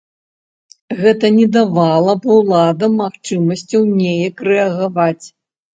Гэта 1.01 1.25
не 1.35 1.43
давала 1.59 2.17
б 2.25 2.33
уладам 2.39 2.91
магчымасцяў 3.05 3.81
неяк 4.03 4.35
рэагаваць. 4.51 5.21